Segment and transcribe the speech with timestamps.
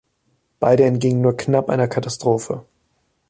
[0.59, 2.65] Beide entgingen nur knapp einer Katastrophe.